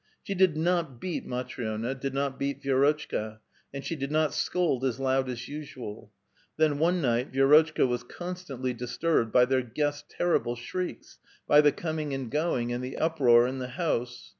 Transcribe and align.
She 0.23 0.33
did 0.33 0.57
not 0.57 0.99
beat 0.99 1.27
Matri6na, 1.27 1.99
did 1.99 2.15
not 2.15 2.39
beat 2.39 2.63
Vi^rotc^hka, 2.63 3.37
and 3.71 3.85
she 3.85 3.95
did 3.95 4.11
not 4.11 4.33
scold 4.33 4.83
as 4.83 4.99
loud 4.99 5.29
as 5.29 5.47
usual; 5.47 6.11
then 6.57 6.79
one 6.79 7.03
night 7.03 7.31
Vi^rotchka 7.31 7.87
was 7.87 8.01
con 8.03 8.33
stantly 8.33 8.75
disturbed 8.75 9.31
by 9.31 9.45
their 9.45 9.61
guest's 9.61 10.05
terrible 10.09 10.55
shrieks, 10.55 11.19
by 11.45 11.61
the 11.61 11.71
going 11.71 12.15
and 12.15 12.31
coming, 12.31 12.73
and 12.73 12.83
the 12.83 12.97
uproar 12.97 13.45
in 13.45 13.59
the 13.59 13.67
house. 13.77 14.29